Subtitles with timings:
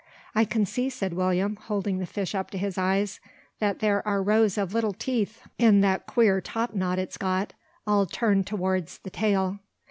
[0.33, 3.19] "I can see," said William, holding the fish up to his eyes,
[3.59, 7.53] "that there are rows of little teeth in that queer top knot it's got,
[7.85, 9.59] all turned towards the tail.